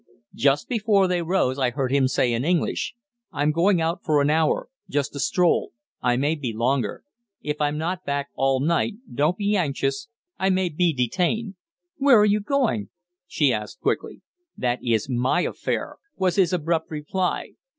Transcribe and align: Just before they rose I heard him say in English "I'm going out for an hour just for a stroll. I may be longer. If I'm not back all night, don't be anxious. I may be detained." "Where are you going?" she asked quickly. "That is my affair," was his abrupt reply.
Just 0.33 0.67
before 0.67 1.07
they 1.07 1.21
rose 1.21 1.59
I 1.59 1.69
heard 1.69 1.91
him 1.91 2.07
say 2.07 2.33
in 2.33 2.43
English 2.43 2.95
"I'm 3.31 3.51
going 3.51 3.79
out 3.79 4.03
for 4.03 4.19
an 4.19 4.31
hour 4.31 4.67
just 4.89 5.11
for 5.13 5.17
a 5.17 5.19
stroll. 5.19 5.73
I 6.01 6.17
may 6.17 6.33
be 6.33 6.53
longer. 6.53 7.03
If 7.43 7.61
I'm 7.61 7.77
not 7.77 8.03
back 8.03 8.29
all 8.33 8.59
night, 8.59 8.95
don't 9.13 9.37
be 9.37 9.55
anxious. 9.55 10.07
I 10.39 10.49
may 10.49 10.69
be 10.69 10.91
detained." 10.91 11.53
"Where 11.97 12.17
are 12.19 12.25
you 12.25 12.39
going?" 12.39 12.89
she 13.27 13.53
asked 13.53 13.79
quickly. 13.79 14.23
"That 14.57 14.83
is 14.83 15.07
my 15.07 15.41
affair," 15.41 15.97
was 16.17 16.37
his 16.37 16.51
abrupt 16.51 16.89
reply. 16.89 17.51